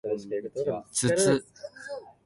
[0.91, 1.45] つつ